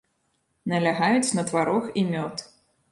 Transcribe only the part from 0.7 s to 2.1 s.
Налягаюць на тварог і